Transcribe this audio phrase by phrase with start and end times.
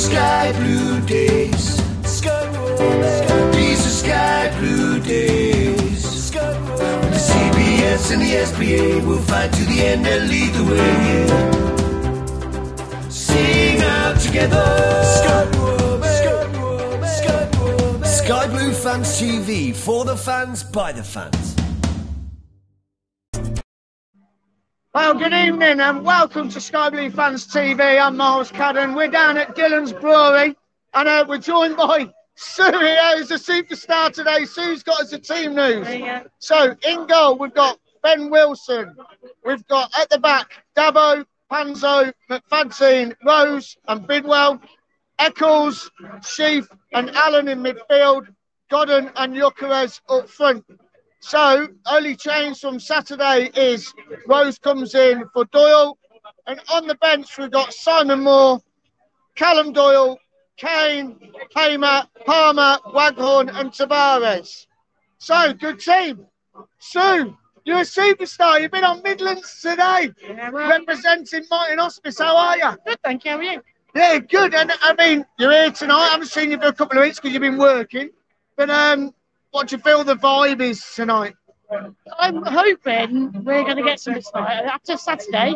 [0.00, 1.76] sky blue days.
[3.56, 6.32] These are sky blue days.
[6.32, 10.94] With the CBS and the SBA will fight to the end and lead the way.
[11.08, 11.32] Yeah.
[13.10, 14.64] Sing out together.
[18.02, 21.59] Sky Blue Fans TV for the fans by the fans.
[24.92, 28.02] Well, good evening and welcome to Sky Blue Fans TV.
[28.02, 28.96] I'm Miles Cadden.
[28.96, 30.56] We're down at Dhillon's Brewery
[30.92, 34.44] and uh, we're joined by Sue here, who's a superstar today.
[34.44, 35.86] Sue's got us a team news.
[36.40, 38.96] So, in goal, we've got Ben Wilson.
[39.44, 44.60] We've got at the back Dabo, Panzo, McFadzean, Rose, and Bidwell.
[45.20, 45.88] Eccles,
[46.24, 48.26] Sheaf, and Allen in midfield.
[48.68, 50.64] Godden and Gyökeres up front.
[51.20, 53.92] So, only change from Saturday is
[54.26, 55.98] Rose comes in for Doyle.
[56.46, 58.60] And on the bench, we've got Simon Moore,
[59.36, 60.18] Callum Doyle,
[60.56, 64.66] Kane, Hamer, Palmer, Waghorn, and Tavares.
[65.18, 66.26] So, good team.
[66.78, 68.60] Sue, you're a superstar.
[68.60, 70.10] You've been on Midlands today,
[70.50, 72.18] representing Myton Hospice.
[72.18, 72.76] How are you?
[72.86, 73.30] Good, thank you.
[73.32, 73.62] How are you?
[73.94, 74.54] Yeah, good.
[74.54, 75.96] And I mean, you're here tonight.
[75.96, 78.10] I haven't seen you for a couple of weeks because you've been working.
[78.56, 79.12] But um,
[79.50, 81.34] what do you feel the vibe is tonight?
[82.18, 84.64] I'm hoping we're going to get something tonight.
[84.64, 85.54] After Saturday,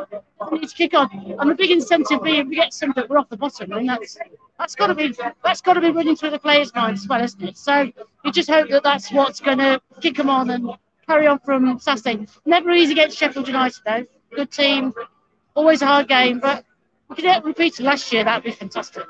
[0.51, 1.09] we need to kick on.
[1.41, 3.73] And the big incentive being we get something, we're off the bottom.
[3.73, 4.17] And that's
[4.59, 5.15] that's got to be
[5.45, 7.57] that's got to be running through the players' minds as well, isn't it?
[7.57, 7.91] So
[8.25, 10.71] you just hope that that's what's going to kick them on and
[11.07, 12.27] carry on from Saturday.
[12.47, 14.07] Never easy against Sheffield United though.
[14.37, 14.93] Good team,
[15.55, 16.65] always a hard game, but
[17.09, 18.25] we could get repeated last year.
[18.25, 19.05] That'd be fantastic.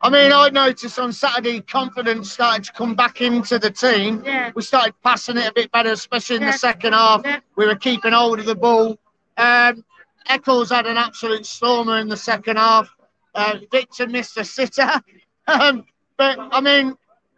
[0.00, 4.22] I mean, I noticed on Saturday confidence started to come back into the team.
[4.24, 4.52] Yeah.
[4.54, 6.52] We started passing it a bit better, especially in Yeah.
[6.52, 7.22] the second half.
[7.24, 7.40] Yeah.
[7.56, 8.98] We were keeping hold of the ball.
[9.36, 9.84] Um,
[10.28, 12.94] Eccles had an absolute stormer in the second half.
[13.34, 15.02] Uh, Victor missed a sitter.
[15.48, 15.84] um,
[16.16, 16.94] but, I mean,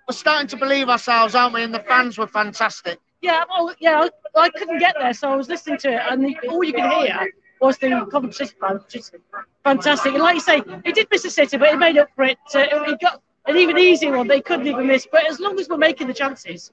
[0.09, 1.63] we're starting to believe ourselves, aren't we?
[1.63, 2.99] And the fans were fantastic.
[3.23, 6.37] Yeah, well, yeah, I, couldn't get there, so I was listening to it, and the,
[6.49, 7.89] all you could hear was the
[8.23, 8.55] which is
[9.65, 10.13] fantastic.
[10.15, 12.39] And like you say, he did miss a sitter, but he made up for it.
[12.55, 15.07] Uh, he got an even easier one they couldn't even miss.
[15.11, 16.73] But as long as we're making the chances,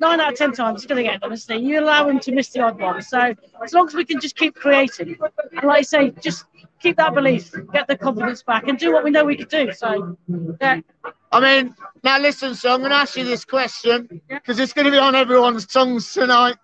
[0.00, 1.66] nine out of ten times he's going to get them, isn't he?
[1.66, 3.02] You allow him to miss the odd one.
[3.02, 5.18] So as long as we can just keep creating,
[5.52, 6.46] and like you say, just
[6.80, 9.72] keep that belief, get the confidence back, and do what we know we can do.
[9.72, 10.16] So,
[10.60, 10.80] yeah.
[11.32, 14.86] I mean, now listen, so I'm going to ask you this question because it's going
[14.86, 16.56] to be on everyone's tongues tonight.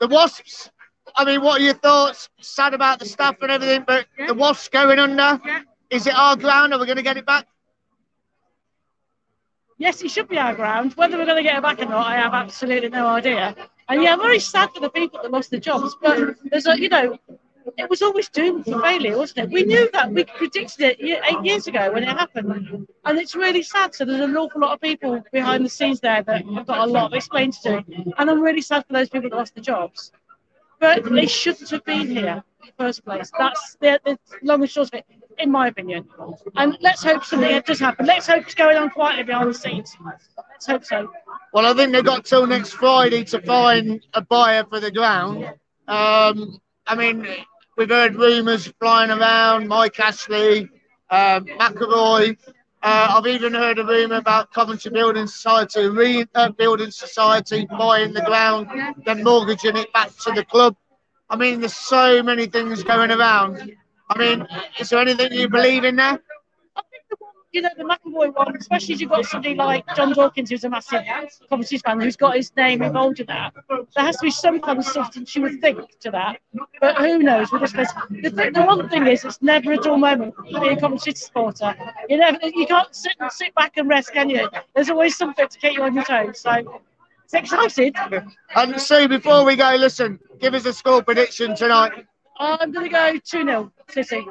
[0.00, 0.70] The Wasps,
[1.16, 2.28] I mean, what are your thoughts?
[2.40, 5.40] Sad about the staff and everything, but the Wasps going under.
[5.44, 5.60] Yeah.
[5.90, 6.72] Is it our ground?
[6.72, 7.46] Are we going to get it back?
[9.80, 10.92] yes, it should be our ground.
[10.94, 13.56] Whether we're going to get it back or not, I have absolutely no idea.
[13.88, 15.96] And yeah, I'm very sad for the people that lost their jobs.
[16.00, 17.18] But there's a, you know,
[17.76, 19.50] it was always doomed for failure, wasn't it?
[19.50, 20.12] We knew that.
[20.12, 22.86] We predicted it eight years ago when it happened.
[23.04, 23.94] And it's really sad.
[23.94, 26.90] So there's an awful lot of people behind the scenes there that have got a
[26.90, 28.12] lot of explaining to do.
[28.18, 30.12] And I'm really sad for those people that lost their jobs.
[30.80, 33.30] But they shouldn't have been here in the first place.
[33.38, 35.04] That's the, the long and short of it,
[35.38, 36.08] in my opinion.
[36.56, 38.06] And let's hope something does happen.
[38.06, 39.94] Let's hope it's going on quietly behind the scenes.
[40.50, 41.12] Let's hope so.
[41.52, 45.44] Well, I think they've got till next Friday to find a buyer for the ground.
[45.86, 47.26] Um, I mean,
[47.76, 50.68] we've heard rumours flying around, Mike Ashley,
[51.10, 52.38] um, McElroy.
[52.82, 58.14] Uh, I've even heard a rumour about Coventry Building Society, re, uh, Building Society buying
[58.14, 58.68] the ground,
[59.04, 60.74] then mortgaging it back to the club.
[61.28, 63.76] I mean, there's so many things going around.
[64.08, 64.46] I mean,
[64.78, 66.20] is there anything you believe in there?
[66.76, 69.84] I think the one, you know, the McAvoy one, especially as you've got somebody like
[69.96, 71.02] John Dawkins, who's a massive
[71.48, 73.54] Coventry fan, who's got his name involved in that.
[73.68, 76.40] There has to be some kind of substance you would think to that.
[76.80, 77.90] But who knows with this place?
[78.10, 81.12] The, th- the one thing is, it's never a dull moment to be a Coventry
[81.14, 81.74] supporter.
[82.08, 84.48] You never, you can't sit sit back and rest, can you?
[84.74, 86.40] There's always something to keep you on your toes.
[86.40, 86.82] So
[87.24, 87.96] it's excited.
[88.54, 92.06] And Sue, before we go, listen, give us a score prediction tonight.
[92.38, 94.26] I'm going to go 2 0 City.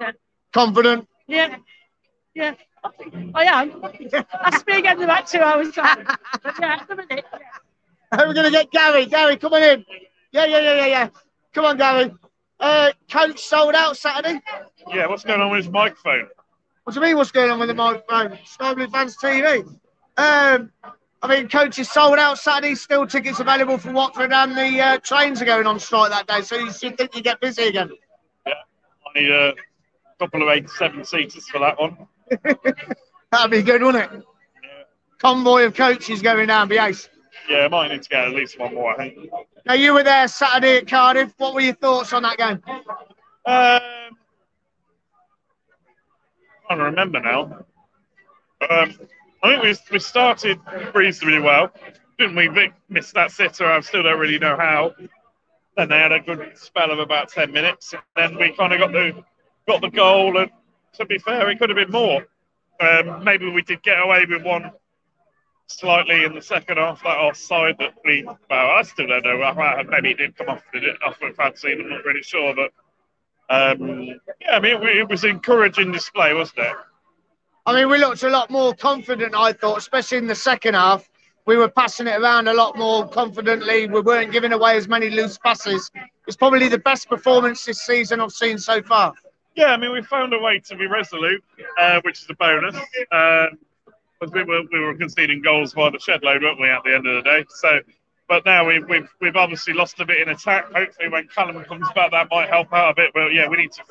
[0.00, 0.12] Yeah.
[0.52, 1.08] Confident.
[1.26, 1.56] Yeah.
[2.36, 2.54] Yeah.
[3.34, 3.82] I am.
[4.10, 6.06] That's me again in about two hours time.
[6.42, 7.24] But yeah, at the minute.
[7.32, 8.18] yeah.
[8.26, 9.06] We're going to get Gary.
[9.06, 9.84] Gary, come on in.
[10.32, 11.08] Yeah, yeah, yeah, yeah, yeah.
[11.54, 12.14] Come on, Gary.
[12.60, 14.38] Uh, coach sold out Saturday.
[14.92, 16.28] Yeah, what's going on with his microphone?
[16.84, 17.16] What do you mean?
[17.16, 18.38] What's going on with the microphone?
[18.44, 19.66] Sky Blue Fans TV.
[20.18, 20.70] Um,
[21.22, 22.74] I mean, coach is sold out Saturday.
[22.74, 26.42] Still tickets available for Watford, and the uh, trains are going on strike that day.
[26.42, 27.90] So you should think you get busy again.
[28.46, 28.52] Yeah,
[29.06, 29.54] I need a
[30.18, 31.96] couple of eight, seven seaters for that one.
[33.32, 34.22] That'd be good, wouldn't it?
[35.18, 36.68] Convoy of coaches going down.
[36.68, 37.08] Be ace.
[37.48, 39.30] Yeah, I might need to get at least one more, I think.
[39.64, 41.32] Now you were there Saturday at Cardiff.
[41.38, 42.60] What were your thoughts on that game?
[43.46, 43.80] Um,
[46.66, 47.64] trying to remember now.
[48.68, 48.94] Um,
[49.42, 50.58] I think we, we started
[50.94, 51.70] reasonably well,
[52.18, 52.48] didn't we?
[52.48, 53.66] Vic missed that sitter.
[53.66, 54.94] I still don't really know how.
[55.76, 58.80] Then they had a good spell of about ten minutes, and then we kind of
[58.80, 59.22] got the
[59.68, 60.38] got the goal.
[60.38, 60.50] And
[60.96, 62.26] to be fair, it could have been more.
[62.80, 64.70] Um, maybe we did get away with one
[65.66, 68.22] slightly in the second half, that offside that we.
[68.24, 69.84] Well, I still don't know.
[69.88, 71.72] Maybe it did come off the off with fancy.
[71.72, 72.72] I'm not really sure, but
[73.48, 74.04] um,
[74.40, 76.76] yeah, I mean, it, it was an encouraging display, wasn't it?
[77.64, 81.08] I mean, we looked a lot more confident, I thought, especially in the second half.
[81.46, 83.88] We were passing it around a lot more confidently.
[83.88, 85.90] We weren't giving away as many loose passes.
[86.26, 89.14] It's probably the best performance this season I've seen so far.
[89.56, 91.42] Yeah, I mean, we found a way to be resolute,
[91.78, 92.76] uh, which is a bonus.
[93.10, 93.58] Um,
[94.18, 96.68] because we were we were conceding goals by the shed load, weren't we?
[96.68, 97.80] At the end of the day, so.
[98.28, 100.72] But now we've, we've we've obviously lost a bit in attack.
[100.72, 103.12] Hopefully, when Callum comes back, that might help out a bit.
[103.14, 103.82] But yeah, we need to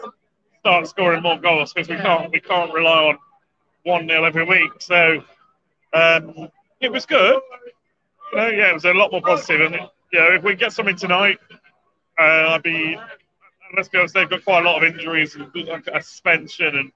[0.60, 3.18] start scoring more goals because we can't we can't rely on
[3.84, 4.72] one 0 every week.
[4.80, 5.24] So
[5.94, 6.50] um,
[6.82, 7.40] it was good.
[8.34, 9.62] You know, yeah, it was a lot more positive.
[9.62, 9.76] And
[10.12, 11.38] you know, if we get something tonight,
[12.20, 13.00] uh, I'd be.
[13.76, 15.50] Let's be honest, they've got quite a lot of injuries and
[15.94, 16.92] a suspension and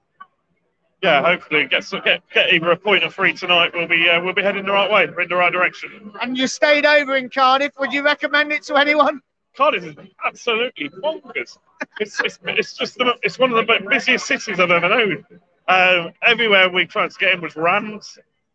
[1.01, 3.71] yeah, hopefully get get get either a point or three tonight.
[3.73, 6.11] We'll be uh, we'll be heading the right way, in the right direction.
[6.21, 7.71] And you stayed over in Cardiff.
[7.79, 9.21] Would you recommend it to anyone?
[9.55, 9.95] Cardiff is
[10.25, 11.57] absolutely bonkers.
[11.99, 15.25] It's, it's, it's just the, it's one of the busiest cities I've ever known.
[15.67, 18.03] Um, everywhere we tried to get in was rammed.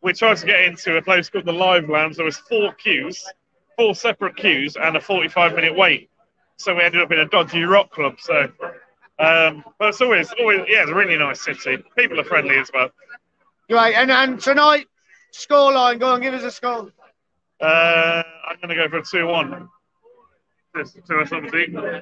[0.03, 2.17] We tried to get into a place called the Live Lounge.
[2.17, 3.25] There was four queues,
[3.77, 6.11] four separate queues, and a 45 minute wait.
[6.57, 8.17] So we ended up in a dodgy rock club.
[8.21, 8.49] So
[9.19, 11.79] um, but it's always, always, yeah, it's a really nice city.
[11.97, 12.91] People are friendly as well.
[13.71, 13.95] Great.
[13.95, 14.87] And, and tonight,
[15.33, 16.93] scoreline, go on, give us a score.
[17.61, 19.69] Uh, I'm going to go for a 2 1.
[20.77, 21.31] Just to us.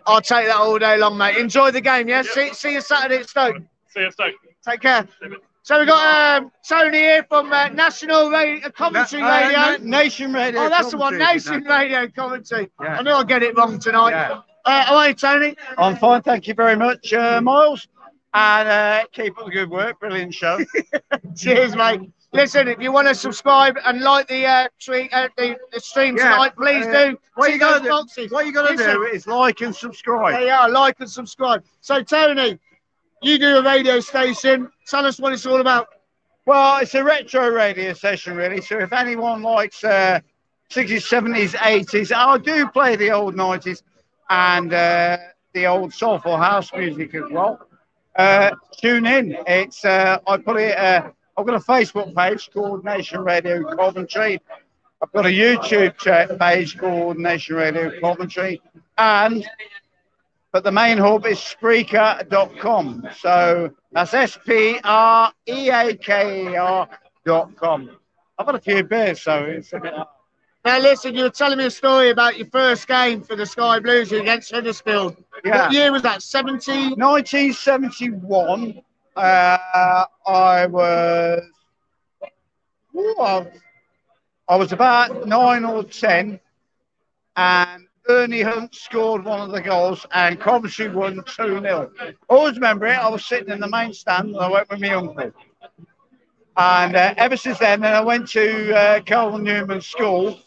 [0.07, 1.37] I'll take that all day long, mate.
[1.37, 2.23] Enjoy the game, yeah?
[2.23, 3.59] See, see you Saturday at Stoke.
[3.89, 4.35] See you, Stoke.
[4.67, 5.07] Take care.
[5.65, 9.59] So we've got um, Tony here from uh, National Radio, Coventry Na- uh, Radio.
[9.59, 10.63] Na- Nation Radio.
[10.63, 11.57] oh, that's the one, Coventry.
[11.59, 12.71] Nation Radio Commentary.
[12.83, 12.99] Yeah.
[12.99, 14.11] I know I'll get it wrong tonight.
[14.11, 14.41] Yeah.
[14.65, 15.57] Uh, how are you, Tony?
[15.79, 17.87] I'm fine, thank you very much, uh, Miles.
[18.35, 20.01] And uh, keep up the good work.
[20.01, 20.59] Brilliant show.
[21.37, 22.01] Cheers, mate.
[22.33, 26.17] Listen, if you want to subscribe and like the uh, tweet, uh, the, the stream
[26.17, 27.19] Yeah, tonight, please uh, do.
[27.35, 28.33] what See you gotta do- boxes.
[28.33, 30.41] what you got to do is like and subscribe.
[30.41, 31.63] Yeah, you like and subscribe.
[31.83, 32.59] So, Tony,
[33.23, 34.69] you do a radio station.
[34.87, 35.89] Tell us what it's all about.
[36.45, 38.61] Well, it's a retro radio session, really.
[38.61, 40.21] So if anyone likes uh,
[40.71, 43.83] 60s, 70s, 80s, I do play the old 90s
[44.29, 45.19] and uh,
[45.53, 47.61] the old soulful house music as well.
[48.17, 49.37] Uh, tune in.
[49.47, 50.77] It's uh, I put it.
[50.77, 54.41] Uh, I've got a Facebook page called Nation Radio Coventry.
[55.01, 58.61] I've got a YouTube page called Nation Radio Coventry,
[58.99, 59.47] and
[60.53, 63.09] but the main hub is Spreaker.com.
[63.19, 66.89] So that's S P R E A K E R
[67.25, 67.91] dot com.
[68.39, 69.95] I've got a few beers, so it's a bit.
[70.65, 73.81] Now, listen, you were telling me a story about your first game for the Sky
[73.81, 75.17] Blues against Huddersfield.
[75.45, 75.63] Yeah.
[75.65, 76.23] What year was that?
[76.23, 76.91] 17?
[76.97, 78.81] 1971,
[79.17, 81.43] uh, I was,
[82.97, 83.59] ooh, I was-
[84.49, 86.39] I was about nine or ten,
[87.37, 91.91] and Ernie Hunt scored one of the goals, and Coventry won 2 0.
[92.29, 94.91] Always remember it, I was sitting in the main stand, and I went with my
[94.91, 95.33] uncle.
[96.57, 100.39] And uh, ever since then, then I went to uh, Cardinal Newman School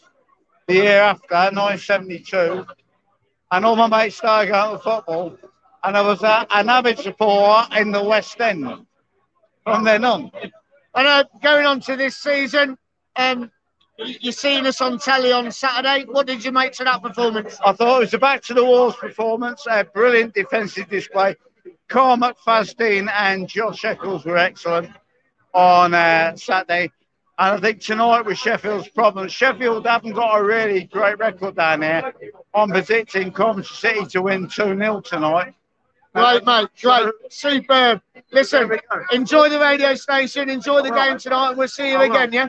[0.66, 2.66] the year after, 1972,
[3.50, 5.38] and all my mates started going to football
[5.86, 8.68] and I was uh, an avid supporter in the West End
[9.62, 10.32] from then on.
[10.94, 12.76] And uh, going on to this season,
[13.14, 13.52] um,
[13.98, 16.04] y- you seen us on telly on Saturday.
[16.04, 17.58] What did you make to that performance?
[17.64, 21.36] I thought it was a back to the walls performance, a brilliant defensive display.
[21.88, 24.90] Kyle McFadzean and Josh Eccles were excellent
[25.54, 26.90] on uh, Saturday.
[27.38, 29.28] And I think tonight was Sheffield's problem.
[29.28, 32.12] Sheffield haven't got a really great record down there.
[32.54, 35.54] I'm predicting Coventry City to win 2 0 tonight.
[36.16, 36.68] Great, mate.
[36.80, 37.12] Great.
[37.28, 38.00] Superb.
[38.32, 38.78] Listen,
[39.12, 40.48] enjoy the radio station.
[40.48, 41.50] Enjoy the game tonight.
[41.50, 42.48] And we'll see you again, yeah?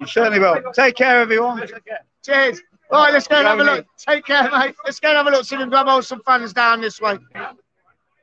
[0.00, 0.60] You certainly will.
[0.72, 1.60] Take care, everyone.
[1.60, 2.00] Take care.
[2.24, 2.60] Cheers.
[2.90, 3.86] Right, let's go and have a look.
[3.98, 4.74] Take care, mate.
[4.84, 5.44] Let's go and have a look.
[5.44, 7.18] See if we can grab some fans down this way.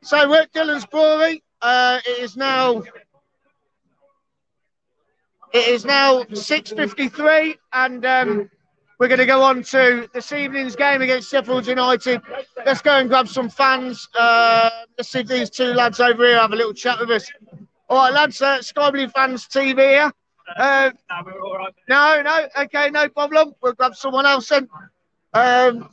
[0.04, 1.42] So we're at Dhillon's Brewery.
[1.62, 2.84] Uh, it is now.
[5.54, 8.50] It is now 6.53 and um,
[9.02, 12.22] we're going to go on to this evening's game against Sheffield United.
[12.64, 14.08] Let's go and grab some fans.
[14.14, 17.28] Uh, let's see if these two lads over here have a little chat with us.
[17.90, 20.12] All right, lads, uh, Sky Blue Fans TV here.
[20.56, 20.92] Uh,
[21.90, 23.56] no, no, okay, no problem.
[23.64, 24.70] We'll grab someone else then.
[25.34, 25.90] Um,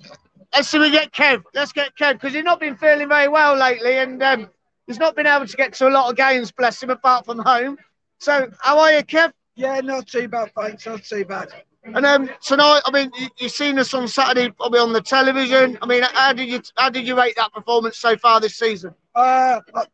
[0.53, 1.43] let's see, we get Kev.
[1.55, 4.51] Let's get Kev because he's not been feeling very well lately, and um,
[4.87, 7.39] He's not been able to get to a lot of games, bless him, apart from
[7.39, 7.79] home.
[8.21, 9.33] So, how are you, Kev?
[9.55, 10.87] Yeah, not too bad, thanks.
[10.87, 11.49] Not too bad.
[11.95, 15.79] And um, tonight, I mean, you, you've seen us on Saturday, probably on the television.
[15.81, 18.95] I mean, how did you how did you rate that performance so far this season?
[19.15, 19.85] Uh, I,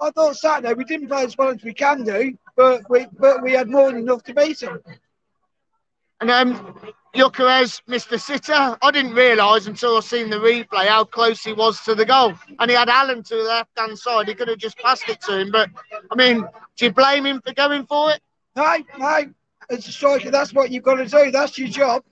[0.00, 3.42] I thought Saturday we didn't play as well as we can do, but we but
[3.42, 4.80] we had more than enough to beat them.
[6.20, 6.78] And um,
[7.14, 8.76] Gyökeres missed the sitter.
[8.80, 12.34] I didn't realise until I seen the replay how close he was to the goal.
[12.58, 14.28] And he had Allen to the left hand side.
[14.28, 15.50] He could have just passed it to him.
[15.50, 15.70] But
[16.10, 16.46] I mean,
[16.76, 18.20] do you blame him for going for it?
[18.56, 19.24] No, no,
[19.70, 21.30] as a striker, that's what you've got to do.
[21.30, 22.02] That's your job.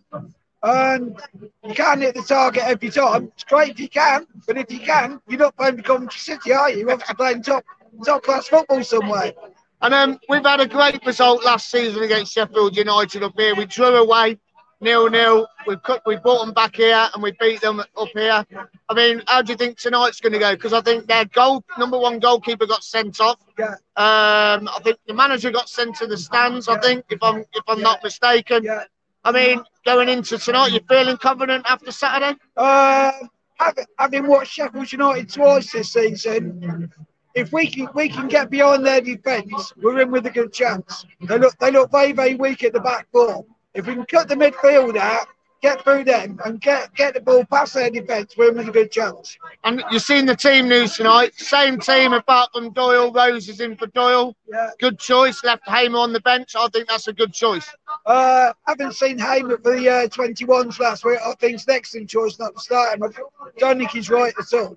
[0.63, 1.21] And
[1.65, 3.33] you can't hit the target every time.
[3.35, 6.53] It's great if you can, but if you can, you're not playing for Coventry City,
[6.53, 6.81] are you?
[6.81, 7.65] You're obviously playing top
[8.05, 9.33] top class football somewhere.
[9.81, 13.57] And um, we've had a great result last season against Sheffield United up here.
[13.57, 14.39] We drew away
[14.83, 15.47] nil nil.
[15.67, 18.45] We've cut, we brought them back here and we beat them up here.
[18.89, 20.53] I mean, how do you think tonight's going to go?
[20.53, 23.39] Because I think their goal number one goalkeeper got sent off.
[23.59, 23.77] Yeah.
[23.97, 26.69] Um, I think the manager got sent to the stands.
[26.69, 28.65] I think, if I'm if I'm not mistaken.
[28.65, 28.85] Yeah.
[29.25, 32.37] I mean, going into tonight, you're feeling confident after Saturday?
[32.57, 33.13] Uh,
[33.59, 36.91] having, having watched Sheffield United twice this season,
[37.35, 41.07] if we can we can get beyond their defence, we're in with a good chance.
[41.21, 43.47] They look they look very very weak at the back four.
[43.75, 45.27] If we can cut the midfield out,
[45.63, 48.91] get through them, and get get the ball past their defence, we're in a good
[48.91, 49.39] chance.
[49.65, 51.35] And you've seen the team news tonight.
[51.37, 53.13] Same team apart from Doyle.
[53.13, 54.37] Rose is in for Doyle.
[54.47, 54.71] Yeah.
[54.79, 55.43] Good choice.
[55.43, 56.55] Left Hamer on the bench.
[56.57, 57.69] I think that's a good choice.
[58.05, 61.19] Uh, haven't seen Hamer for the uh, 21s last week.
[61.25, 63.05] I think it's an excellent choice not to start him.
[63.05, 63.09] I
[63.59, 64.77] don't think he's right at all.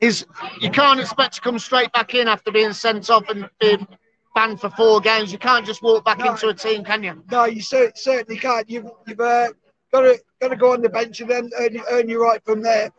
[0.00, 0.26] Is
[0.60, 3.86] you can't expect to come straight back in after being sent off and being
[4.34, 5.32] banned for four games.
[5.32, 6.32] You can't just walk back No.
[6.32, 7.22] into a team, can you?
[7.30, 8.68] No, you cer- certainly can't.
[8.68, 9.48] You've you've uh,
[9.92, 12.62] got to got to go on the bench and then earn, earn your right from
[12.62, 12.90] there.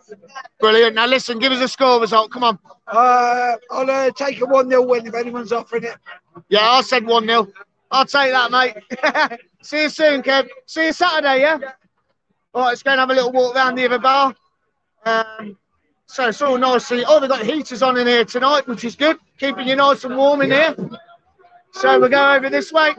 [0.60, 0.96] Brilliant.
[0.96, 2.32] Now listen, give us a score result.
[2.32, 2.60] Come on.
[2.88, 5.96] Uh, I'll uh, take a one 0 win if anyone's offering it.
[6.50, 7.48] Yeah, I said 1 0.
[7.92, 9.40] I'll take that, mate.
[9.62, 10.48] See you soon, Kev.
[10.66, 11.60] See you Saturday, yeah?
[12.54, 14.36] All right, let's go and have a little walk around the other bar.
[15.06, 15.58] Um,
[16.08, 16.92] so it's all nice.
[16.92, 19.18] Oh, they've got heaters on in here tonight, which is good.
[19.40, 20.76] Keeping you nice and warm in here.
[21.74, 22.92] So we'll go over this way.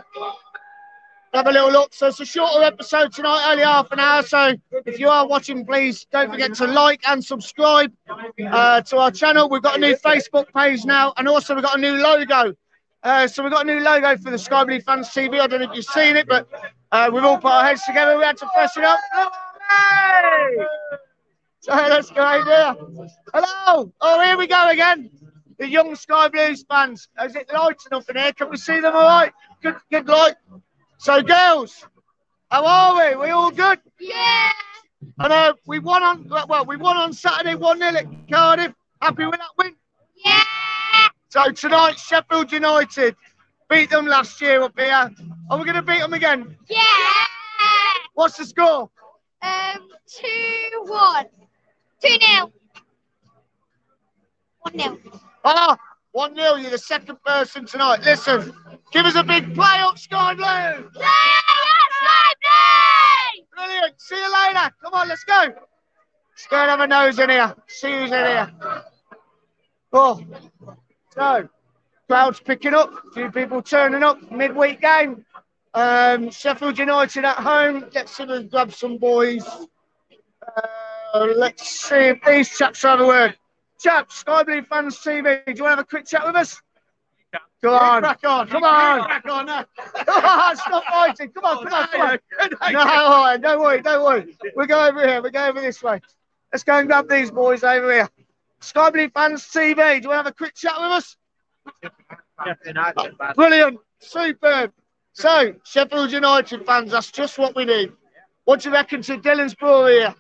[1.33, 1.95] Have a little look.
[1.95, 4.23] So it's a shorter episode tonight, only half an hour.
[4.23, 4.55] So
[4.87, 9.49] if you are watching, please don't forget to like and subscribe uh, to our channel.
[9.49, 12.55] We've got a new Facebook page now, and also we've got a new logo.
[13.03, 15.41] Uh, so we've got a new logo for the Sky Blue Fans TV.
[15.41, 16.49] I don't know if you've seen it, but
[16.93, 18.17] uh, we've all put our heads together.
[18.17, 18.99] We had to freshen up.
[19.71, 20.57] Hey!
[21.61, 22.75] So let's go over there.
[23.33, 23.93] Hello.
[24.01, 25.11] Oh, here we go again.
[25.59, 27.09] The young Sky Blues fans.
[27.23, 28.33] Is it light enough in here?
[28.33, 29.33] Can we see them all right?
[29.63, 30.35] Good, good light.
[30.99, 31.87] So, girls,
[32.51, 33.17] how are we?
[33.17, 33.79] We all good?
[34.01, 34.51] Yeah.
[35.19, 38.73] I know we won on well, we won on Saturday, one 0 at Cardiff.
[39.01, 39.75] Happy with that win.
[40.25, 40.43] Yeah.
[41.29, 43.17] So tonight, Sheffield United
[43.69, 45.11] beat them last year up here.
[45.51, 46.57] Are we going to beat them again?
[46.69, 46.81] Yeah.
[48.15, 48.91] What's the score?
[49.43, 51.27] Um, two one.
[52.03, 52.53] Two nil.
[54.61, 54.99] One nil.
[55.45, 55.77] Ah,
[56.13, 56.55] 1 0.
[56.55, 58.01] You're the second person tonight.
[58.03, 58.53] Listen,
[58.93, 60.45] give us a big play up, Sky Blue.
[60.45, 61.09] Yeah, yes,
[63.55, 64.01] Brilliant.
[64.01, 64.71] See you later.
[64.83, 65.43] Come on, let's go.
[65.43, 67.55] Let's go and have a nose in here.
[67.67, 68.53] See who's in here.
[69.93, 70.21] Oh,
[71.15, 71.49] so
[72.09, 72.91] crowd's picking up.
[72.93, 74.31] A few people turning up.
[74.31, 75.25] Midweek game.
[75.75, 77.87] Um, Sheffield United at home.
[77.95, 79.45] Let's see and grab some boys.
[81.15, 83.37] Uh, let's see if these chaps have a word.
[83.85, 85.45] Chaps, Sky Blue Fans TV.
[85.45, 86.59] Do you want to have a quick chat with us?
[87.63, 88.03] Come on.
[88.03, 88.49] Crack on.
[88.49, 89.05] Come on.
[89.05, 89.67] Crack on now.
[90.55, 91.31] Stop fighting.
[91.33, 92.73] Come on, oh, come on, come on.
[92.73, 94.39] No, all right, don't worry, don't worry.
[94.57, 95.21] We'll go over here.
[95.21, 96.01] We'll go over this way.
[96.51, 98.09] Let's go and grab these boys over here.
[98.61, 99.75] Sky Blue Fans TV.
[99.75, 101.17] Do you want to have a quick chat with us?
[103.35, 103.81] Brilliant.
[103.99, 104.73] Superb.
[105.13, 107.93] So, Sheffield United fans, that's just what we need.
[108.45, 110.15] What do you reckon to Dhillon's Brewery here?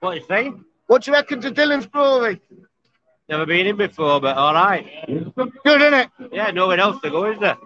[0.00, 0.52] What do you say?
[0.86, 2.40] What do you reckon to Dhillon's Brewery?
[3.28, 4.86] Never been in before, but all right.
[5.06, 6.10] Good, isn't it?
[6.30, 7.56] Yeah, nowhere else to go, is there?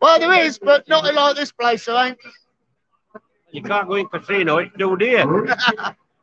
[0.00, 2.18] Well, there is, but not like this place, I ain't.
[3.52, 5.24] You can't go in casino, it's too dear.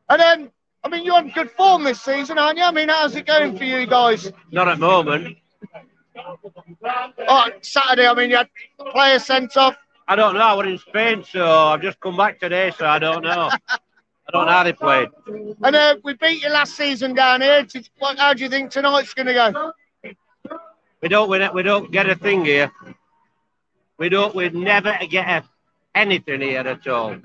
[0.08, 0.51] And then,
[0.84, 2.63] I mean, you're on good form this season, aren't you?
[2.63, 4.32] I mean, how's it going for you guys?
[4.51, 5.38] Not at the moment.
[7.27, 8.50] Oh, Saturday, I mean, you had
[8.92, 9.75] players sent off.
[10.08, 10.42] I don't know.
[10.42, 13.50] I was in Spain, so I've just come back today, so I don't know.
[14.27, 15.10] I don't know how they played.
[15.27, 17.65] And uh, we beat you last season down here.
[18.00, 19.72] What- How do you think tonight's going to go?
[21.01, 21.53] We don't win it.
[21.53, 22.72] We don't get a thing here.
[23.98, 24.34] We don't.
[24.34, 25.44] We never get a,
[25.94, 27.15] anything here at all.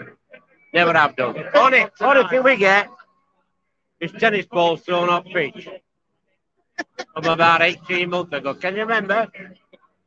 [0.74, 1.42] Never have done.
[1.54, 2.88] Only, only thing we get
[4.00, 5.68] is tennis balls thrown off pitch.
[7.14, 8.54] from about 18 months ago.
[8.54, 9.26] Can you remember?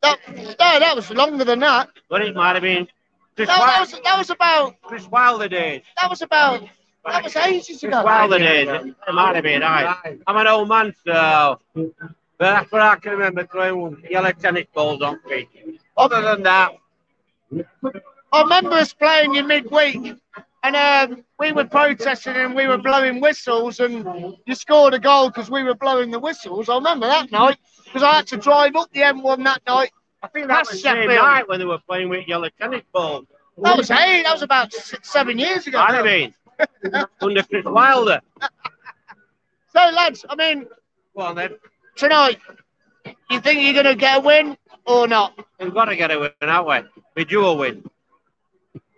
[0.03, 1.89] That, no, that was longer than that.
[2.09, 2.88] But it might have been
[3.35, 5.81] Chris, No, that was that was about Chris Wilder days.
[6.00, 6.62] that was about
[7.05, 8.03] that was ages ago.
[8.03, 8.67] Wilder days.
[8.69, 10.19] It might have been, right.
[10.25, 11.60] I'm an old man, so.
[11.75, 11.93] But
[12.39, 15.48] that's what I can remember throwing yellow tennis balls on feet.
[15.95, 16.72] Other than that,
[18.31, 20.15] I remember us playing you midweek,
[20.63, 25.29] and um, we were protesting and we were blowing whistles, and you scored a goal
[25.29, 26.69] because we were blowing the whistles.
[26.69, 29.91] I remember that night because I had to drive up the M1 that night.
[30.24, 31.22] I think that That's was the same Sheffield.
[31.22, 33.25] night when they were playing with yellow tennis balls.
[33.57, 35.77] That was hey, that was about six, seven years ago.
[35.77, 36.33] I mean,
[37.22, 38.22] under Chris Wilder.
[39.75, 40.67] So lads, I mean
[41.15, 41.51] Go on then.
[41.95, 42.39] tonight,
[43.29, 45.38] you think you're going to get a win or not?
[45.60, 47.01] We've got to get a win, haven't we?
[47.15, 47.83] We do a win.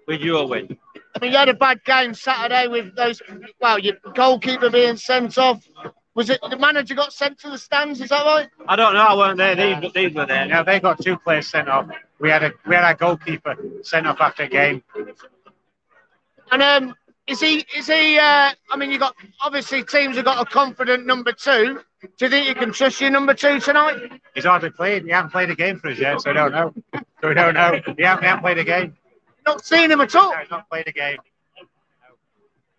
[0.07, 0.77] We do a win.
[1.15, 3.21] I mean, you had a bad game Saturday with those.
[3.62, 5.65] Well, your goalkeeper being sent off.
[6.13, 8.00] Was it the manager got sent to the stands?
[8.01, 8.47] Is that right?
[8.67, 9.01] I don't know.
[9.01, 9.55] I weren't there.
[9.55, 10.45] These, these were there.
[10.47, 11.88] Yeah, they got two players sent off.
[12.19, 14.83] We had a we had our goalkeeper sent off after a game.
[16.51, 16.95] And um,
[17.27, 17.65] is he?
[17.75, 18.17] Is he?
[18.17, 21.79] Uh, I mean, you got obviously teams have got a confident number two.
[22.01, 24.12] Do you think you can trust your number two tonight?
[24.36, 25.05] He's hardly played.
[25.05, 26.74] He hasn't played a game for us yet, so we don't know.
[27.22, 27.72] So we don't know.
[27.72, 28.96] He hasn't, he hasn't played a game.
[29.46, 30.32] Not seen him at all.
[30.32, 31.17] No, he's not played a game.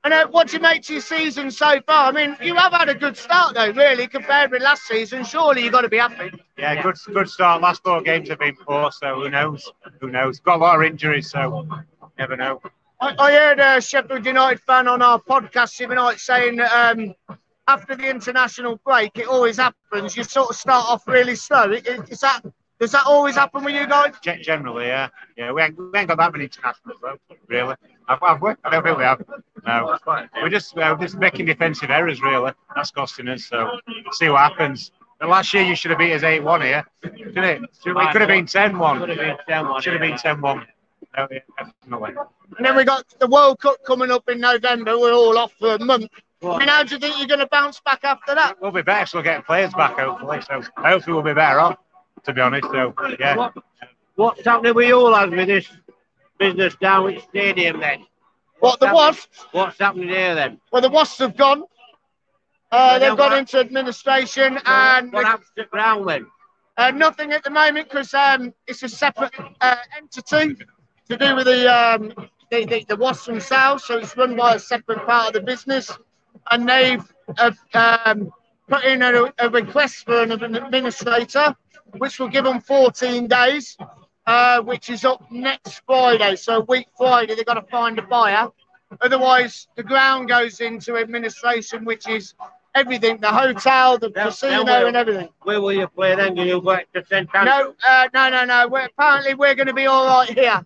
[0.05, 2.09] And uh, what do you make to your season so far?
[2.09, 5.25] I mean, you have had a good start though, really, compared with last season.
[5.25, 6.31] Surely you've got to be happy.
[6.57, 7.61] Yeah, good good start.
[7.61, 9.69] Last four games have been poor, so who knows?
[10.01, 10.39] Who knows?
[10.39, 11.69] Got a lot of injuries, so
[12.17, 12.63] never know.
[13.01, 16.73] I, I heard a Sheffield United fan on our podcast the other night saying that
[16.97, 17.15] um,
[17.69, 20.17] after the international break, it always happens.
[20.17, 21.73] You sort of start off really slow.
[21.73, 22.41] I- I- Is that
[22.79, 24.13] does that always happen with you guys?
[24.23, 25.51] Gen- Generally, yeah, yeah.
[25.51, 27.17] We ain't, we ain't got that many internationals, though.
[27.49, 27.75] Really?
[28.07, 28.51] Have, have we?
[28.65, 29.25] I don't think we have.
[29.67, 29.97] No,
[30.43, 32.21] we're just uh, we're just making defensive errors.
[32.21, 33.45] Really, that's costing us.
[33.47, 33.79] So
[34.13, 34.91] see what happens.
[35.19, 37.63] But last year you should have beat us eight one here, didn't it?
[37.63, 38.99] It could have been 10-1.
[39.01, 40.35] Could have been 10-1, Should have been yeah.
[40.35, 40.67] 10-1.
[41.17, 42.13] No, yeah, definitely.
[42.59, 44.99] And then we got the World Cup coming up in November.
[44.99, 46.11] We're all off for a month.
[46.43, 48.61] I mean, how do you think you're going to bounce back after that?
[48.61, 50.41] We'll be better, so we'll get players back hopefully.
[50.43, 51.79] So hopefully we'll be better off.
[52.25, 53.37] To be honest, so yeah.
[53.37, 53.55] What,
[54.17, 55.69] what's happening with you lads with this
[56.39, 58.05] business down with stadium then?
[58.59, 59.47] What the happening- Wasps?
[59.53, 60.61] What's happening here then?
[60.73, 61.63] Well, the Wasps have gone.
[61.63, 61.65] Uh,
[62.73, 66.27] Well, they've gone into administration and What happens to ground then?
[66.77, 70.57] uh, nothing at the moment because um, it's a separate uh, entity
[71.09, 72.13] to do with the, um,
[72.51, 73.85] the, the the Wasps themselves.
[73.85, 75.91] So it's run by a separate part of the business,
[76.51, 77.05] and they've
[77.75, 78.31] um,
[78.69, 81.55] put in a, a request for an administrator,
[81.99, 83.77] which will give them 14 days,
[84.27, 86.37] uh, which is up next Friday.
[86.37, 88.49] So week Friday, they've got to find a buyer.
[89.01, 92.35] Otherwise, the ground goes into administration, which is
[92.75, 95.29] everything the hotel, the Now- casino, now and everything.
[95.43, 96.35] Where will you play then?
[96.35, 97.29] Do you go to St.
[97.35, 98.69] No, uh, no, no, no.
[98.69, 100.65] We're, apparently, we're going to be all right here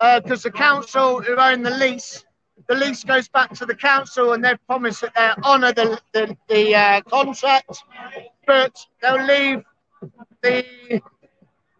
[0.00, 2.24] because the council who own the lease,
[2.68, 6.36] the lease goes back to the council, and they've promised that they'll honour the the,
[6.48, 7.82] the uh, contract,
[8.46, 9.62] but they'll leave
[10.42, 10.64] the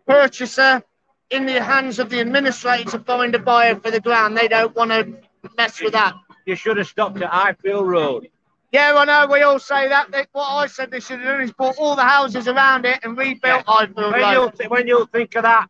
[0.06, 0.82] purchaser
[1.30, 4.36] in the hands of the administrator to find a buyer for the ground.
[4.36, 5.14] They don't want to
[5.56, 6.14] mess with that.
[6.46, 8.28] You should have stopped at Highfield Road.
[8.72, 9.28] Yeah, I know.
[9.32, 10.10] We all say that.
[10.10, 13.00] They, what I said they should have done is bought all the houses around it
[13.04, 14.32] and rebuilt Highfield When Road.
[14.32, 15.68] you th- when you think of that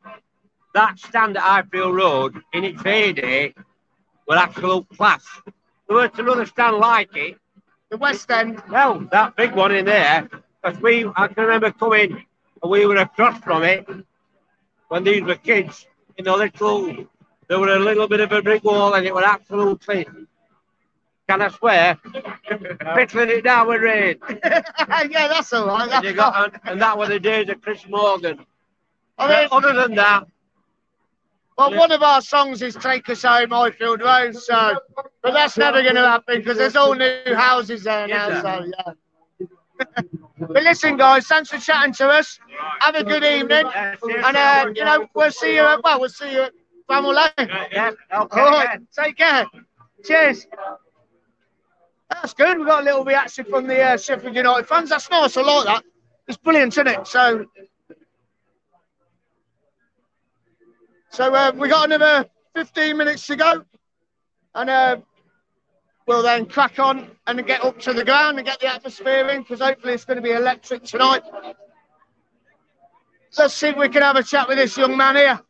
[0.75, 3.55] that stand at Highfield Road in its heyday,
[4.27, 5.25] with absolute class.
[5.89, 7.39] There weren't another stand like it.
[7.91, 8.63] The West End.
[8.71, 10.29] Well, that big one in there,
[10.63, 12.25] because we I can remember coming
[12.63, 13.87] and we were across from it
[14.89, 17.07] when these were kids in a little
[17.49, 20.07] there were a little bit of a brick wall and it was absolutely
[21.29, 21.99] can I swear
[22.95, 24.17] pickling it down with rain.
[24.45, 25.83] yeah, that's all right.
[25.83, 28.45] And, That's you got, and, and that were the days of Chris Morgan.
[29.17, 30.27] I mean, Other than that,
[31.57, 34.79] well, one of our songs is "Take Us Home, Highfield Road," so,
[35.23, 38.43] but that's never going to happen because there's all new houses there now.
[38.43, 39.85] So yeah.
[40.38, 42.38] but listen, guys, thanks for chatting to us.
[42.81, 45.62] Have a good evening, and uh, you know we'll see you.
[45.62, 46.53] At, well, we'll see you at
[46.88, 47.49] Bramall Lane.
[47.73, 48.40] yeah, okay.
[48.40, 49.47] All right, take care.
[50.05, 50.47] Cheers.
[52.11, 52.59] That's good.
[52.59, 54.90] We got a little reaction from the uh, Sheffield United fans.
[54.90, 55.37] That's nice.
[55.37, 55.85] I like that.
[56.29, 57.07] It's brilliant, isn't it?
[57.07, 57.47] So,
[61.14, 63.64] so uh, we got another 15 minutes to go,
[64.57, 64.96] and uh,
[66.09, 69.42] we'll then crack on and get up to the ground and get the atmosphere in
[69.42, 71.22] because hopefully it's going to be electric tonight.
[73.38, 75.40] Let's see if we can have a chat with this young man here.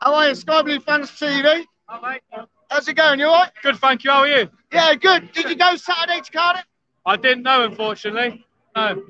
[0.00, 1.64] How are you, Sky Blue Fans TV?
[1.86, 2.46] Hi, mate.
[2.70, 3.20] How's it going?
[3.20, 3.50] You all right?
[3.62, 4.10] Good, thank you.
[4.10, 4.48] How are you?
[4.72, 5.30] Yeah, good.
[5.32, 6.64] Did you go Saturday to Cardiff?
[7.04, 8.46] I didn't know, unfortunately.
[8.74, 9.02] No.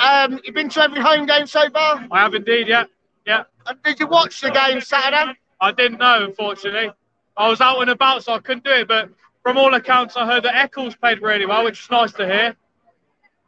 [0.00, 2.04] Um, you've been to every home game so far?
[2.10, 2.84] I have indeed, yeah.
[3.28, 3.44] Yeah.
[3.66, 5.38] And did you watch the game Saturday?
[5.60, 6.90] I didn't know, unfortunately.
[7.36, 8.88] I was out and about, so I couldn't do it.
[8.88, 9.10] But
[9.42, 12.56] from all accounts, I heard that Eccles played really well, which is nice to hear.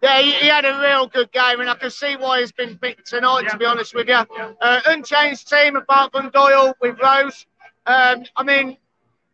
[0.03, 2.77] Yeah, he, he had a real good game, and I can see why he's been
[2.77, 4.15] picked tonight, to be honest with you.
[4.61, 7.47] Uh, unchanged team apart from Doyle with Rose.
[7.87, 8.77] Um, I mean,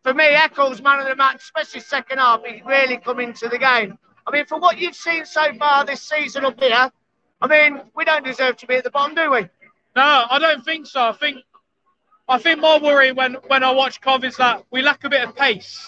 [0.03, 3.57] for me, Eccles, man of the match, especially second half, he's really come into the
[3.57, 3.97] game.
[4.25, 6.89] I mean, for what you've seen so far this season up here,
[7.41, 9.49] I mean, we don't deserve to be at the bottom, do we?
[9.97, 11.01] No, I don't think so.
[11.09, 11.37] I think
[12.29, 15.27] I think my worry when when I watch Cov is that we lack a bit
[15.27, 15.83] of pace,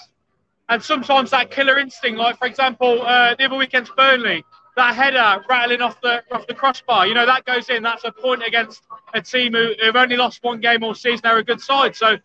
[0.68, 2.18] and sometimes that killer instinct.
[2.18, 4.44] Like for example, uh, the other weekend's Burnley,
[4.76, 7.06] that header rattling off the off the crossbar.
[7.06, 7.84] You know that goes in.
[7.84, 8.82] That's a point against
[9.14, 11.22] a team who have only lost one game all season.
[11.22, 11.96] They're a good side.
[11.96, 12.18] So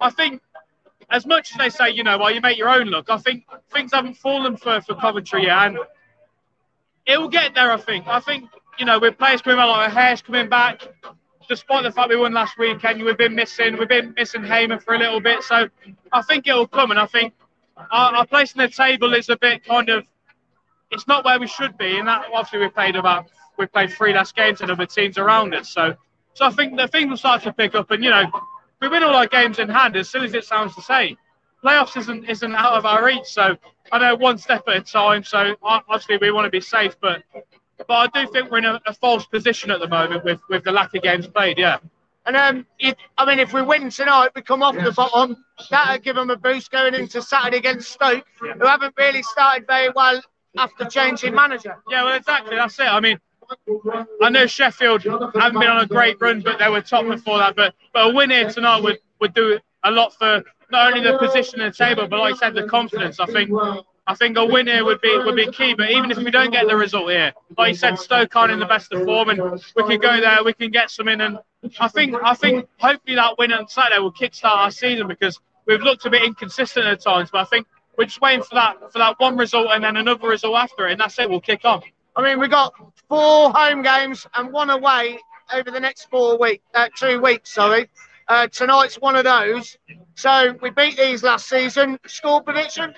[0.00, 0.40] I think
[1.10, 3.46] as much as they say, you know, well, you make your own look, I think
[3.72, 5.58] things haven't fallen for, for Coventry yet.
[5.58, 5.78] And
[7.04, 8.06] it will get there, I think.
[8.06, 10.82] I think, you know, we've players coming back, like Hare's coming back,
[11.48, 14.94] despite the fact we won last weekend, we've been missing, we've been missing Hamer for
[14.94, 15.42] a little bit.
[15.42, 15.68] So
[16.12, 16.90] I think it will come.
[16.90, 17.34] And I think
[17.90, 20.06] our, our place in the table is a bit kind of,
[20.90, 21.98] it's not where we should be.
[21.98, 23.26] And that obviously we played about,
[23.58, 25.68] we played three last games than other teams around us.
[25.70, 25.94] So,
[26.34, 27.90] so I think the things will start to pick up.
[27.90, 28.24] And, you know,
[28.80, 31.16] we win all our games in hand, as silly as it sounds to say.
[31.64, 33.56] Playoffs isn't isn't out of our reach, so
[33.90, 35.24] I know one step at a time.
[35.24, 37.22] So obviously we want to be safe, but
[37.78, 40.64] but I do think we're in a, a false position at the moment with with
[40.64, 41.58] the lack of games played.
[41.58, 41.78] Yeah.
[42.26, 45.36] And um, it, I mean, if we win tonight, we come off the bottom.
[45.70, 49.90] That'll give them a boost going into Saturday against Stoke, who haven't really started very
[49.94, 50.20] well
[50.58, 51.76] after changing manager.
[51.88, 52.56] Yeah, well, exactly.
[52.56, 52.86] That's it.
[52.86, 53.20] I mean,
[54.22, 57.54] I know Sheffield haven't been on a great run, but they were top before that.
[57.54, 61.16] But but a win here tonight would, would do a lot for not only the
[61.18, 63.20] position in the table, but like I said, the confidence.
[63.20, 63.50] I think
[64.08, 65.74] I think a win here would be would be key.
[65.74, 68.60] But even if we don't get the result here, like you said, Stoke aren't in
[68.60, 69.40] the best of form, and
[69.74, 71.38] we can go there, we can get some in, and
[71.80, 75.80] I think I think hopefully that win on Saturday will kickstart our season because we've
[75.80, 77.30] looked a bit inconsistent at times.
[77.32, 77.66] But I think
[77.98, 80.92] we're just waiting for that for that one result and then another result after it,
[80.92, 81.28] and that's it.
[81.28, 81.82] We'll kick on.
[82.14, 82.74] I mean, we got
[83.08, 85.18] four home games and one away
[85.52, 87.52] over the next four weeks, uh, two weeks.
[87.52, 87.90] Sorry,
[88.28, 89.76] uh, tonight's one of those.
[90.14, 91.98] So we beat these last season.
[92.06, 92.94] Score prediction?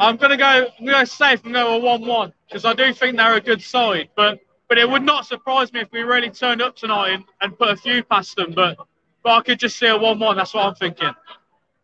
[0.00, 0.66] I'm gonna go.
[0.78, 4.08] I'm gonna safe and go a one-one because I do think they're a good side.
[4.16, 7.56] But but it would not surprise me if we really turned up tonight and, and
[7.58, 8.52] put a few past them.
[8.52, 8.78] But
[9.22, 10.38] but I could just see a one-one.
[10.38, 11.12] That's what I'm thinking.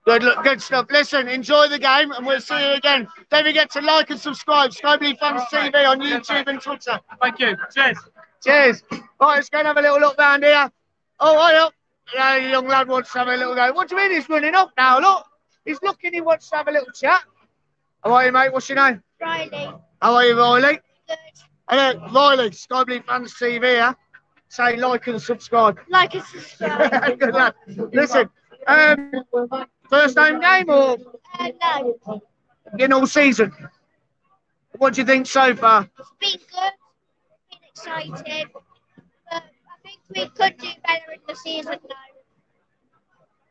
[0.06, 0.86] Good, look, good stuff.
[0.88, 3.08] Listen, enjoy the game, and we'll see you again.
[3.28, 4.72] Don't forget to like and subscribe.
[4.72, 6.98] Sky Blue Fans TV on YouTube and Twitter.
[7.20, 7.56] Thank you.
[7.74, 7.98] Cheers.
[8.42, 8.82] Cheers.
[9.20, 10.70] Right, let's go and have a little look round here.
[11.18, 11.74] Oh, hi up.
[12.14, 13.72] The young lad wants to have a little go.
[13.72, 15.00] What do you mean he's running up now?
[15.00, 15.26] Look,
[15.64, 16.14] he's looking.
[16.14, 17.24] He wants to have a little chat.
[18.04, 18.52] How are you, mate?
[18.52, 19.02] What's your name?
[19.20, 19.70] Riley.
[20.00, 20.78] How are you, Riley?
[21.08, 21.18] Good.
[21.68, 22.52] Hello, Riley.
[22.52, 23.64] Sky Blue Fans TV.
[23.64, 23.96] Here.
[24.48, 25.78] Say like and subscribe.
[25.88, 27.18] Like and subscribe.
[27.18, 27.54] Good lad.
[27.92, 28.28] Listen,
[28.66, 29.10] um,
[29.90, 30.96] first home game or
[31.38, 32.22] Uh, no,
[32.78, 33.52] in all season?
[34.78, 35.88] What do you think so far?
[35.98, 36.72] it's been good.
[37.50, 38.46] Been exciting.
[39.30, 42.15] But I think we could do better in the season now.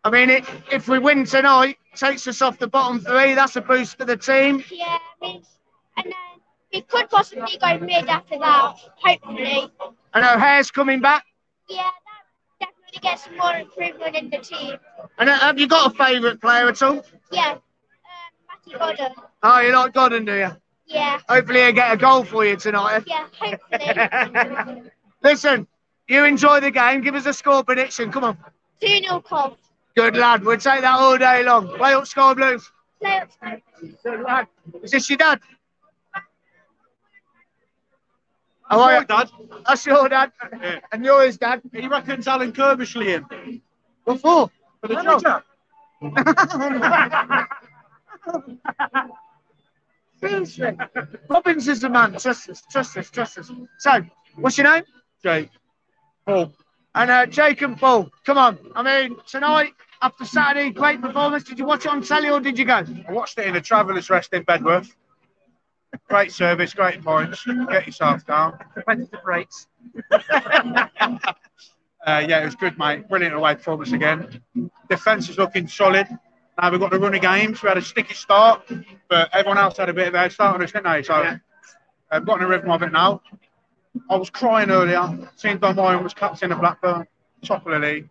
[0.06, 3.34] I mean, it, if we win tonight, takes us off the bottom three.
[3.34, 4.64] That's a boost for the team.
[4.72, 5.42] Yeah, I mean,
[5.98, 6.14] and then
[6.72, 9.72] we could possibly go mid after that, hopefully.
[10.14, 11.26] I know Hare's coming back.
[11.68, 11.90] Yeah,
[12.60, 14.76] that definitely gets some more improvement in the team.
[15.18, 17.04] And uh, have you got a favourite player at all?
[17.32, 17.60] Yeah, um,
[18.48, 19.12] Matty Godden.
[19.42, 20.50] Oh, you like Godden, do you?
[20.86, 23.06] Yeah, Hopefully, he'll get a goal for you tonight.
[23.08, 24.84] yeah, hopefully.
[25.24, 25.66] Listen,
[26.08, 27.02] you enjoy the game.
[27.02, 28.12] Give us a score prediction.
[28.12, 28.38] Come on.
[28.82, 29.58] 2 0 Cov.
[29.96, 30.44] Good lad.
[30.44, 31.70] We'll take that all day long.
[31.78, 32.70] Play up Sky Blues.
[33.02, 33.62] Play up Sky.
[34.04, 34.48] Good lad.
[34.84, 35.40] Is this your dad?
[38.70, 39.06] How are you?
[39.06, 39.30] Dad.
[39.66, 40.32] That's your dad.
[40.62, 40.80] Yeah.
[40.92, 41.62] And you're his dad.
[41.74, 43.62] He reckons Alan Curbishley in
[44.04, 44.50] What for?
[44.82, 45.44] for the job.
[50.20, 50.78] Seriously.
[51.30, 52.18] Robins is the man.
[52.18, 53.52] Trust us, trust us, trust us.
[53.80, 53.92] So,
[54.36, 54.84] what's your name?
[55.24, 55.50] Jake.
[56.26, 56.52] Paul.
[56.96, 58.10] And uh, Jake and Paul.
[58.26, 58.58] Come on.
[58.74, 61.44] I mean, tonight, after Saturday, great performance.
[61.44, 62.84] Did you watch it on telly or did you go?
[63.08, 64.90] I watched it in a traveller's rest in Bedworth.
[66.10, 67.46] Great service, great points.
[67.70, 68.58] Get yourself down.
[68.74, 69.68] Competitive rates.
[72.06, 73.10] Uh, yeah, it was good, mate.
[73.10, 74.40] Brilliant away performance again.
[74.92, 76.08] Defence is looking solid.
[76.62, 77.64] Now we've got the running games.
[77.64, 78.62] We had a sticky start,
[79.10, 81.02] but everyone else had a bit of a head start on us, didn't they?
[81.02, 81.38] So Yeah.
[82.12, 83.24] I've got in a rhythm of it now.
[84.10, 85.30] I was crying earlier.
[85.36, 87.08] Seeing Dom Hyam was captain a Blackburn,
[87.44, 88.10] top of the league.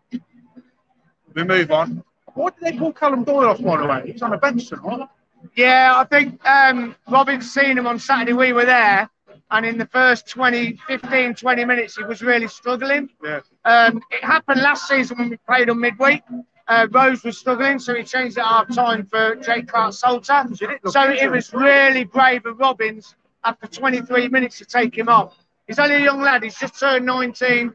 [1.35, 2.03] We move on.
[2.35, 4.13] Why did they pull Callum Doyle off, by the way?
[4.13, 5.09] He's on the bench tonight.
[5.57, 8.33] Yeah, I think um, Robins seen him on Saturday.
[8.33, 9.09] We were there,
[9.51, 13.11] and in the first 20, 15, 20 minutes, he was really struggling.
[13.23, 13.41] Yeah.
[13.65, 16.23] Um, it happened last season when we played on midweek.
[16.67, 20.47] Uh, Rose was struggling, so he changed it half time for Jake Clarke-Salter.
[20.87, 25.44] So it was really brave of Robins after 23 minutes to take him off.
[25.67, 27.75] He's only a young lad, he's just turned 19,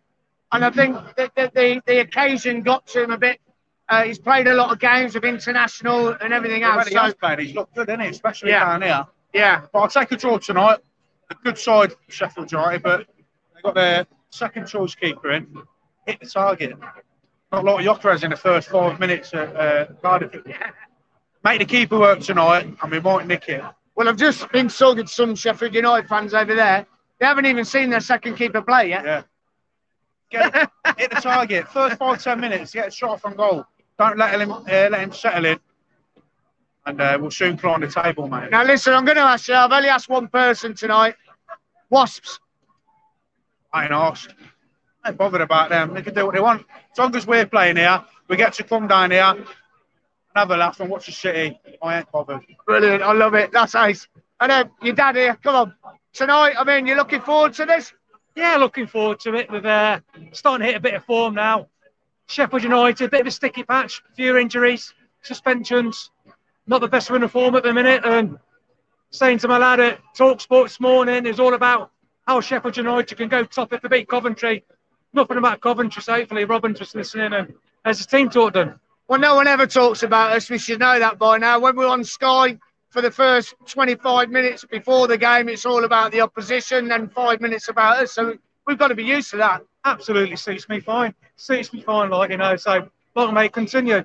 [0.51, 3.39] and I think that the, the, the occasion got to him a bit.
[3.87, 6.87] Uh, he's played a lot of games of international and everything Yeah, else.
[6.87, 8.07] he has So, played, he's looked good, isn't he?
[8.09, 8.65] Especially Yeah.
[8.65, 9.07] down here.
[9.33, 10.77] yeah, But I'll take a draw tonight.
[11.31, 13.07] A good side, Sheffield United, but
[13.55, 15.47] they got their second choice keeper in.
[16.05, 16.77] Hit the target.
[17.51, 20.35] Not a lot of Gyökeres in the first five minutes at uh, Cardiff.
[21.43, 23.63] Make the keeper work tonight, and we might nick it.
[23.95, 26.85] well, I've just been talking to some Sheffield United fans over there.
[27.19, 29.03] They haven't even seen their second keeper play yet.
[29.05, 29.23] Yeah.
[30.31, 31.67] Get hit the target.
[31.67, 33.65] First five, ten minutes, get a shot from goal.
[33.97, 35.59] Don't let him uh, let him settle in.
[36.85, 38.51] And uh, we'll soon climb the table, mate.
[38.51, 41.15] Now, listen, I'm going to ask you, I've only asked one person tonight.
[41.89, 42.39] Wasps.
[43.73, 44.33] I ain't asked.
[45.03, 45.93] I ain't bothered about them.
[45.93, 46.65] They can do what they want.
[46.91, 49.45] As long as we're playing here, we get to come down here, and
[50.35, 51.59] have a laugh and watch the city.
[51.81, 52.41] I ain't bothered.
[52.65, 53.03] Brilliant.
[53.03, 53.51] I love it.
[53.51, 54.07] That's ace.
[54.39, 55.75] And then your dad here, come on.
[56.19, 57.93] Tonight, I mean, you're looking forward to this?
[58.35, 59.49] Yeah, looking forward to it.
[59.49, 60.01] We've uh,
[60.33, 61.69] starting to hit a bit of form now.
[62.27, 66.11] Sheffield United, a bit of a sticky patch, a few injuries, suspensions,
[66.67, 68.01] not the best run of form at the minute.
[68.03, 68.37] And
[69.11, 71.91] saying to my lad at Talk Sports this morning, was all about
[72.27, 74.65] how Sheffield United can go top if they beat Coventry.
[75.13, 77.53] Nothing about Coventry, so hopefully Robins was listening and
[77.85, 78.77] as a team talk done.
[79.07, 80.49] Well, no one ever talks about us.
[80.49, 81.61] We should know that by now.
[81.61, 86.11] When we're on Sky for the first 25 minutes before the game, it's all about
[86.11, 88.13] the opposition, and five minutes about us.
[88.13, 89.61] So we've got to be used to that.
[89.85, 91.13] Absolutely suits me fine.
[91.35, 94.03] Suits me fine, like, you know, so long may continue.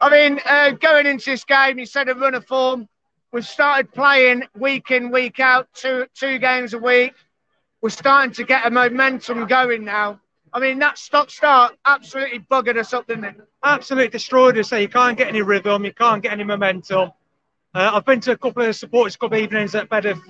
[0.00, 2.88] I mean, uh, going into this game, you said a run of form.
[3.32, 7.12] We've started playing week in, week out, two two games a week.
[7.82, 10.20] We're starting to get a momentum going now.
[10.52, 13.36] I mean, that stop start absolutely buggered us up, didn't it?
[13.64, 14.68] absolutely destroyed us.
[14.68, 17.10] So you can't get any rhythm, you can't get any momentum.
[17.74, 20.20] Uh, I've been to a couple of supporters club evenings at Bedworth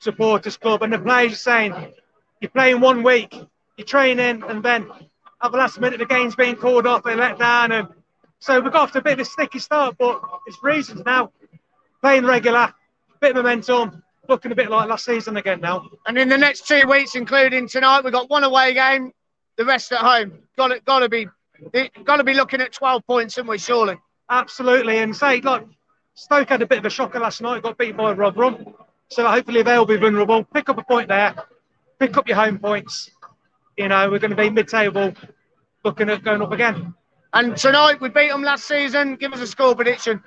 [0.00, 1.92] Supporters Club, and the players are saying
[2.40, 3.32] you're playing one week,
[3.76, 4.90] you're training, and then
[5.42, 7.88] at the last minute the game's being called off and let down, and
[8.40, 9.96] so we got off to a bit of a sticky start.
[9.98, 11.30] But it's reasons now,
[12.00, 12.74] playing regular,
[13.20, 15.88] bit of momentum, looking a bit like last season again now.
[16.06, 19.12] And in the next two weeks, including tonight, we've got one away game,
[19.56, 20.40] the rest at home.
[20.56, 21.28] Got to, got to be,
[22.04, 23.58] got to be looking at 12 points, haven't we?
[23.58, 23.96] Surely.
[24.28, 25.66] Absolutely, and say like
[26.20, 28.74] Stoke had a bit of a shocker last night, got beat by Rotherham.
[29.08, 30.44] So hopefully they'll be vulnerable.
[30.44, 31.34] Pick up a point there,
[31.98, 33.10] pick up your home points.
[33.78, 35.14] You know, we're going to be mid-table,
[35.82, 36.94] looking at going up again.
[37.32, 39.16] And tonight we beat them last season.
[39.16, 40.22] Give us a score prediction.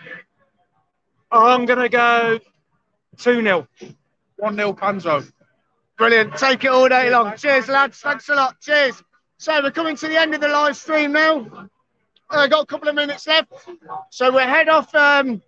[1.31, 2.39] I'm going to go
[3.17, 3.67] 2 0.
[4.37, 5.31] 1 0 Panzo.
[5.99, 6.35] Brilliant.
[6.37, 7.37] Take it all day long.
[7.37, 7.99] Cheers, lads.
[7.99, 8.59] Thanks a lot.
[8.61, 9.03] Cheers.
[9.37, 11.67] So we're coming to the end of the live stream now.
[12.31, 13.53] Uh, got a couple of minutes left.
[14.09, 15.39] So we'll head off um,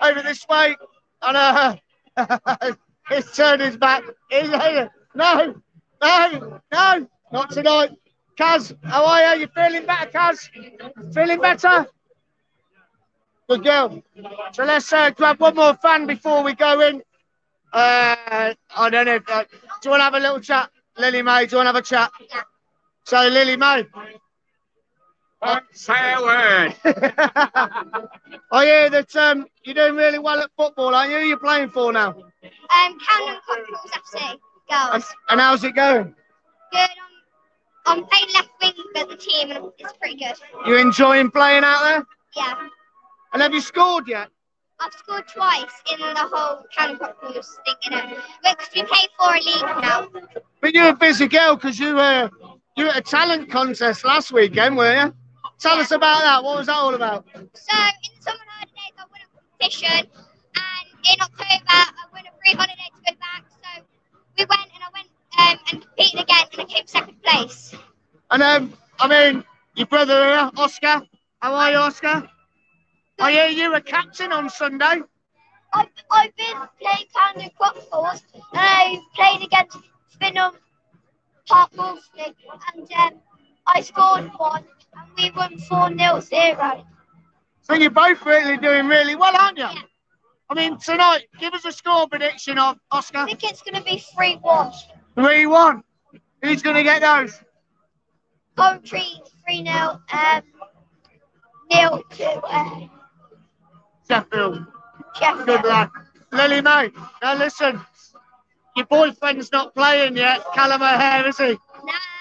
[0.00, 0.76] over this way.
[1.22, 1.76] And uh,
[3.08, 4.02] he's turned his back.
[4.32, 5.54] No,
[6.02, 7.90] no, no, not tonight.
[8.38, 9.42] Kaz, how are you?
[9.42, 10.48] You feeling better, Kaz?
[11.12, 11.86] Feeling better?
[13.48, 14.02] Good girl.
[14.52, 17.02] So let's uh, grab one more fan before we go in.
[17.72, 19.16] Uh, I don't know.
[19.16, 19.48] If, uh, do
[19.84, 21.46] you want to have a little chat, Lily May?
[21.46, 22.10] Do you want to have a chat?
[23.04, 23.86] So, Lily May.
[25.72, 26.74] Say a word.
[28.52, 31.16] I hear that um, you're doing really well at football, aren't you?
[31.16, 32.08] Who are you playing for now?
[32.10, 35.04] Um, Camden Cockerels FC, girls.
[35.30, 36.14] And how's it going?
[36.72, 36.90] Good.
[37.86, 40.34] I'm, I'm playing left wing for the team, and it's pretty good.
[40.66, 42.04] You enjoying playing out there?
[42.36, 42.54] Yeah.
[43.32, 44.28] And have you scored yet?
[44.78, 48.18] I've scored twice in the whole Camden Cockerels thing, you know.
[48.42, 50.08] Because we play for a league now.
[50.60, 52.28] But you're a busy girl because you were
[52.76, 55.19] you were at a talent contest last weekend, weren't you?
[55.60, 56.42] Tell us about that.
[56.42, 57.26] What was that all about?
[57.34, 60.10] So in the summer holidays, I won a competition,
[60.56, 63.44] and in October, I won a free holiday to go back.
[63.50, 63.82] So
[64.38, 67.74] we went, and I went um, and competed again, and I came second place.
[68.30, 69.44] And um, I mean,
[69.76, 71.02] your brother here, Oscar.
[71.40, 72.28] How are you, Oscar?
[73.18, 75.02] I hear you were captain on Sunday.
[75.72, 79.76] I've, I've been playing Camden Crockfords, and I played against
[80.20, 80.54] Finham
[81.46, 82.34] Park Wolseley,
[82.74, 83.20] and um,
[83.66, 86.84] I scored one, and we won 4 0 0.
[87.62, 89.68] So you're both really doing really well, aren't you?
[90.48, 93.18] I mean, tonight, give us a score prediction of Oscar.
[93.18, 94.72] I think it's going to be 3 1.
[95.14, 95.82] 3 1.
[96.42, 97.40] Who's going to get those?
[98.56, 99.04] Coventry
[99.46, 99.74] 3 0,
[100.12, 100.42] um,
[101.70, 102.80] nil to uh,
[104.08, 104.66] Sheffield.
[105.14, 105.46] Sheffield.
[105.46, 105.92] Good luck.
[106.32, 106.90] Lily May,
[107.22, 107.80] now listen,
[108.76, 111.58] your boyfriend's not playing yet, Callum O'Hare, is he?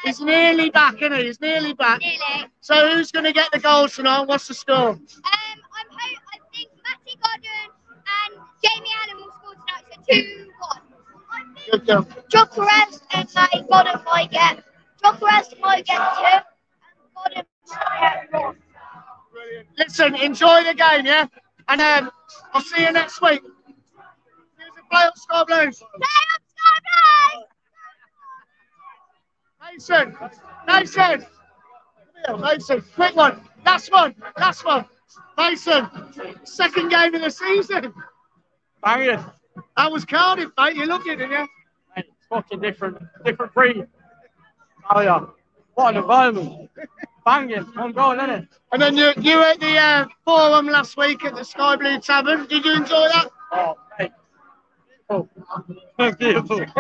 [0.04, 1.26] He's nearly back, isn't he?
[1.26, 2.00] He's nearly back.
[2.00, 2.48] Nearly.
[2.62, 4.22] So who's going to get the goals tonight?
[4.24, 4.90] What's the score?
[4.90, 7.70] Um, I'm ho- I think Matty Godden
[8.08, 10.50] and Jamie Allen will score tonight, so 2
[11.72, 11.86] 1.
[11.86, 12.30] Good.
[12.30, 14.64] John Perez and Matty Godden might get.
[15.04, 16.44] John Perez might get 2, and
[17.16, 18.56] Godden might get 1.
[19.78, 21.28] Listen, enjoy the game, yeah?
[21.68, 22.12] And um,
[22.54, 23.42] I'll see you next week.
[24.58, 25.58] Here's the play up Sky Blues.
[25.58, 26.10] Mason, Mason,
[26.60, 27.59] Come here,
[29.72, 30.16] Mason,
[30.68, 31.26] Mason!
[32.96, 34.86] quick one, last one, last one.
[35.38, 35.88] Mason,
[36.44, 37.94] second game of the season.
[38.84, 39.24] Banging.
[39.78, 40.76] That was Cardiff, mate.
[40.76, 41.48] You look it, didn't you?
[41.98, 43.88] It's fucking different, different breed.
[44.94, 45.26] Oh yeah.
[45.76, 46.70] What an environment.
[47.26, 47.66] Banging.
[47.78, 48.48] I'm going, isn't it?
[48.72, 52.00] And then you you were at the uh, forum last week at the Sky Blue
[52.00, 52.46] Tavern.
[52.48, 53.30] Did you enjoy that?
[53.52, 54.12] Oh, mate.
[55.10, 55.28] Oh,
[56.18, 56.60] beautiful.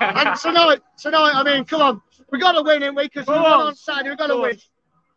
[0.00, 3.04] and tonight, tonight, I mean, come on, we got to win, in we?
[3.04, 3.74] Because we're on.
[3.74, 4.10] Saturday.
[4.10, 4.58] We got to win.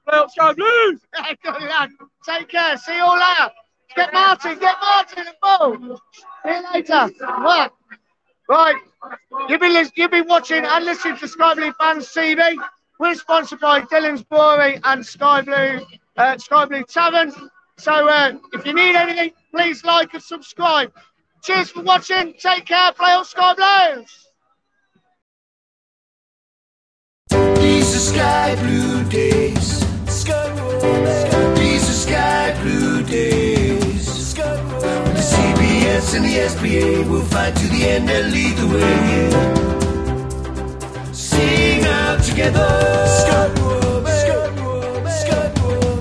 [0.08, 1.02] Play up Sky Blues.
[1.44, 1.90] Good lad.
[2.28, 2.78] Take care.
[2.78, 3.52] See you all later.
[3.96, 4.58] Get Martin.
[4.60, 6.02] Get Martin the ball.
[6.46, 7.10] See you later.
[7.22, 7.70] Right.
[8.48, 8.76] Right.
[9.50, 12.56] You've been, you've been watching and listening to Sky Blue Fans TV.
[13.00, 15.80] We're sponsored by Dhillon's Brewery and Sky Blue,
[16.18, 17.34] uh, Sky Blue Tavern.
[17.78, 20.92] So uh, if you need anything, please like and subscribe.
[21.44, 22.34] Cheers for watching.
[22.40, 22.92] Take care.
[22.94, 24.28] Play on Sky Blues.
[28.14, 29.80] Sky blue days.
[31.60, 34.06] These are sky blue days.
[34.34, 34.80] Blue.
[35.18, 39.32] The CBS and the SBA will fight to the end and lead the way.
[41.14, 42.70] Sing out together.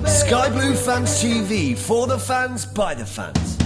[0.07, 3.60] Sky Blue Fans TV for the fans by the fans.